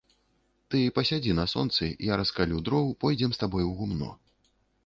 [0.73, 4.09] Ты пасядзі на сонцы, я раскалю дроў, пойдзем з табой у гумно.